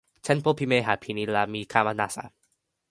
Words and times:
tenpo 0.27 0.49
pimeja 0.59 0.93
pini 1.03 1.23
la 1.35 1.43
mi 1.51 1.61
kama 1.73 1.93
nasa. 1.99 2.23